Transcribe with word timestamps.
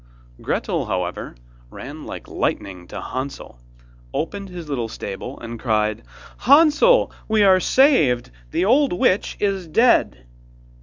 Gretel, 0.41 0.87
however, 0.87 1.35
ran 1.69 2.05
like 2.07 2.27
lightning 2.27 2.87
to 2.87 2.99
Hansel, 2.99 3.59
opened 4.15 4.49
his 4.49 4.67
little 4.67 4.87
stable, 4.89 5.39
and 5.39 5.59
cried: 5.59 6.01
'Hansel, 6.39 7.11
we 7.27 7.43
are 7.43 7.59
saved! 7.59 8.31
The 8.49 8.65
old 8.65 8.93
witch 8.93 9.37
is 9.39 9.67
dead! 9.67 10.25